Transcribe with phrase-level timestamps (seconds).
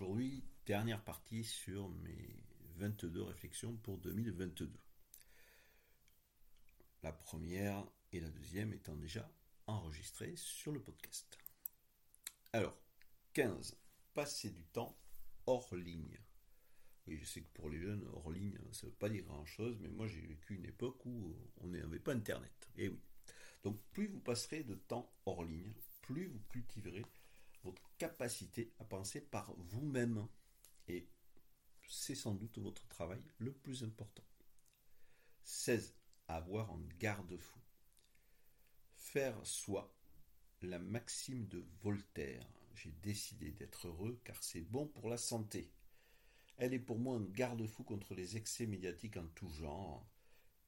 [0.00, 2.42] aujourd'hui, dernière partie sur mes
[2.76, 4.72] 22 réflexions pour 2022.
[7.02, 9.30] La première et la deuxième étant déjà
[9.66, 11.36] enregistrées sur le podcast.
[12.54, 12.80] Alors,
[13.34, 13.76] 15.
[14.14, 14.98] Passer du temps
[15.44, 16.18] hors ligne.
[17.06, 19.76] Oui, je sais que pour les jeunes, hors ligne, ça ne veut pas dire grand-chose,
[19.80, 22.70] mais moi j'ai vécu une époque où on n'avait pas Internet.
[22.76, 23.02] Et oui.
[23.64, 27.04] Donc plus vous passerez de temps hors ligne, plus vous cultiverez
[27.62, 30.26] votre capacité à penser par vous-même.
[30.88, 31.08] Et
[31.88, 34.24] c'est sans doute votre travail le plus important.
[35.44, 35.94] 16.
[36.28, 37.58] Avoir un garde-fou.
[38.94, 39.92] Faire soi,
[40.62, 42.46] la maxime de Voltaire.
[42.74, 45.72] J'ai décidé d'être heureux car c'est bon pour la santé.
[46.56, 50.06] Elle est pour moi un garde-fou contre les excès médiatiques en tout genre,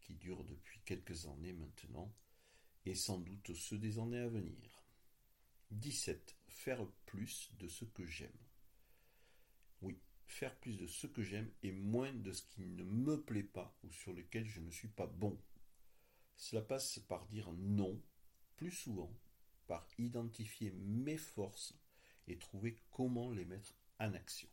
[0.01, 2.12] qui durent depuis quelques années maintenant,
[2.87, 4.81] et sans doute ceux des années à venir.
[5.72, 6.36] 17.
[6.48, 8.30] Faire plus de ce que j'aime.
[9.80, 13.42] Oui, faire plus de ce que j'aime et moins de ce qui ne me plaît
[13.42, 15.40] pas ou sur lequel je ne suis pas bon.
[16.37, 18.01] Cela passe par dire non
[18.56, 19.12] plus souvent,
[19.66, 21.74] par identifier mes forces
[22.29, 24.48] et trouver comment les mettre en action.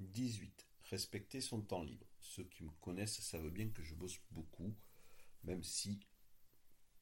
[0.00, 0.68] 18.
[0.90, 2.06] Respecter son temps libre.
[2.20, 4.74] Ceux qui me connaissent savent bien que je bosse beaucoup,
[5.44, 6.06] même si,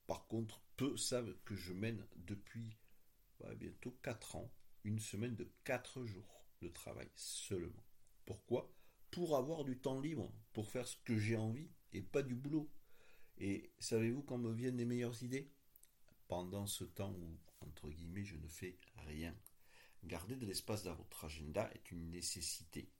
[0.06, 2.76] par contre, peu savent que je mène depuis
[3.42, 4.50] bah, bientôt 4 ans
[4.84, 7.84] une semaine de 4 jours de travail seulement.
[8.24, 8.72] Pourquoi?
[9.10, 12.70] Pour avoir du temps libre, pour faire ce que j'ai envie et pas du boulot.
[13.38, 15.50] Et savez-vous quand me viennent les meilleures idées?
[16.28, 19.36] Pendant ce temps où, entre guillemets, je ne fais rien.
[20.04, 22.90] Garder de l'espace dans votre agenda est une nécessité,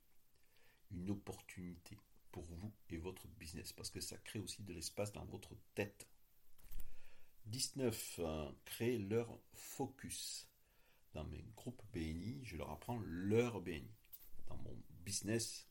[0.91, 1.97] une opportunité
[2.31, 6.07] pour vous et votre business, parce que ça crée aussi de l'espace dans votre tête.
[7.45, 8.19] 19.
[8.19, 10.47] Euh, créer leur focus.
[11.13, 13.93] Dans mes groupes BNI, je leur apprends leur BNI.
[14.47, 15.67] Dans mon business,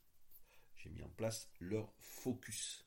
[0.75, 2.85] j'ai mis en place leur focus.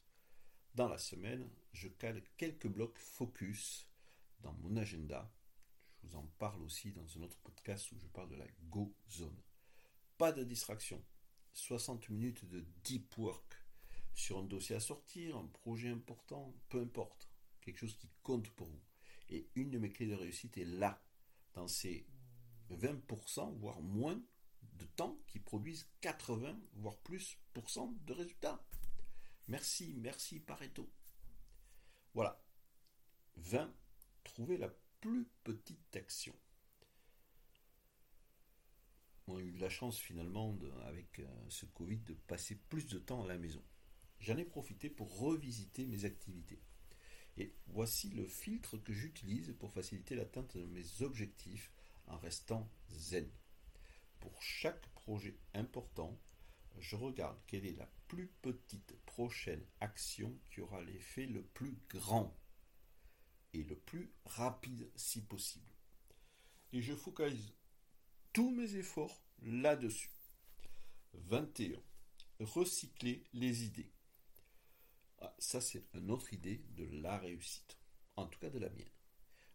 [0.74, 3.86] Dans la semaine, je cale quelques blocs focus
[4.40, 5.30] dans mon agenda.
[6.02, 8.94] Je vous en parle aussi dans un autre podcast où je parle de la Go
[9.10, 9.40] Zone.
[10.18, 11.02] Pas de distraction.
[11.52, 13.62] 60 minutes de deep work
[14.14, 17.28] sur un dossier à sortir, un projet important, peu importe.
[17.66, 18.80] Quelque chose qui compte pour vous.
[19.28, 21.02] Et une de mes clés de réussite est là,
[21.52, 22.06] dans ces
[22.70, 24.22] 20%, voire moins
[24.74, 28.64] de temps qui produisent 80, voire plus de résultats.
[29.48, 30.88] Merci, merci Pareto.
[32.14, 32.40] Voilà.
[33.34, 33.74] 20.
[34.22, 36.36] Trouver la plus petite action.
[39.26, 43.00] On a eu de la chance finalement avec euh, ce Covid de passer plus de
[43.00, 43.64] temps à la maison.
[44.20, 46.62] J'en ai profité pour revisiter mes activités.
[47.38, 51.70] Et voici le filtre que j'utilise pour faciliter l'atteinte de mes objectifs
[52.06, 53.28] en restant zen.
[54.20, 56.18] Pour chaque projet important,
[56.78, 62.34] je regarde quelle est la plus petite prochaine action qui aura l'effet le plus grand
[63.52, 65.72] et le plus rapide si possible.
[66.72, 67.54] Et je focalise
[68.32, 70.10] tous mes efforts là-dessus.
[71.14, 71.80] 21.
[72.40, 73.90] Recycler les idées.
[75.38, 77.76] Ça, c'est une autre idée de la réussite.
[78.16, 78.90] En tout cas, de la mienne.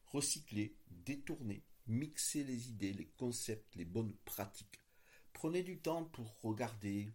[0.05, 4.79] Recycler, détourner, mixer les idées, les concepts, les bonnes pratiques.
[5.33, 7.11] Prenez du temps pour regarder,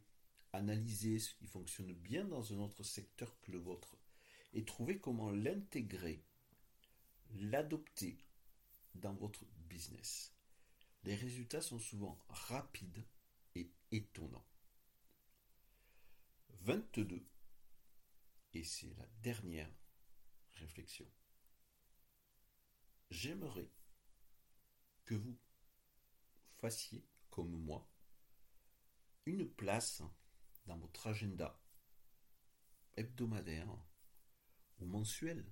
[0.53, 3.97] analyser ce qui fonctionne bien dans un autre secteur que le vôtre
[4.53, 6.25] et trouver comment l'intégrer,
[7.35, 8.19] l'adopter
[8.95, 10.33] dans votre business.
[11.05, 13.05] Les résultats sont souvent rapides
[13.55, 14.47] et étonnants.
[16.63, 17.25] 22.
[18.57, 19.71] Et c'est la dernière
[20.55, 21.07] réflexion.
[23.11, 23.71] J'aimerais
[25.05, 25.39] que vous
[26.57, 27.87] fassiez comme moi
[29.27, 30.03] une place
[30.65, 31.63] dans votre agenda
[32.97, 33.69] hebdomadaire
[34.79, 35.45] ou mensuel,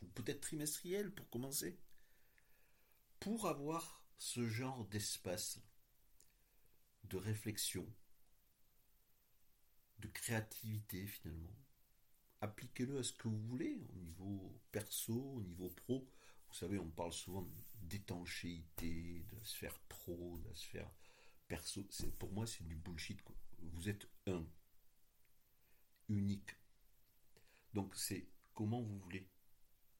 [0.00, 1.80] ou peut-être trimestriel pour commencer,
[3.20, 5.60] pour avoir ce genre d'espace
[7.04, 7.88] de réflexion,
[9.98, 11.54] de créativité finalement.
[12.42, 16.06] Appliquez-le à ce que vous voulez, au niveau perso, au niveau pro.
[16.48, 17.48] Vous savez, on parle souvent
[17.82, 20.90] d'étanchéité, de la sphère pro, de la sphère
[21.46, 21.86] perso.
[22.18, 23.20] Pour moi, c'est du bullshit.
[23.60, 24.44] Vous êtes un
[26.08, 26.56] unique.
[27.74, 29.30] Donc c'est comment vous voulez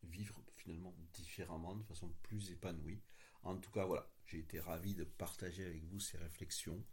[0.02, 3.00] vivre finalement différemment, de façon plus épanouie.
[3.44, 6.84] En tout cas, voilà, j'ai été ravi de partager avec vous ces réflexions.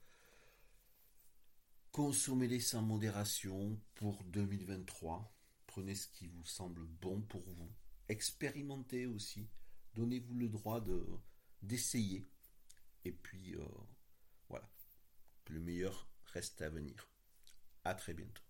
[1.92, 5.36] Consommez-les sans modération pour 2023.
[5.70, 7.72] Prenez ce qui vous semble bon pour vous.
[8.08, 9.48] Expérimentez aussi.
[9.94, 11.06] Donnez-vous le droit de
[11.62, 12.28] d'essayer.
[13.06, 13.64] Et puis euh,
[14.50, 14.68] voilà.
[15.60, 17.08] meilleur reste à venir.
[17.84, 18.49] À très bientôt.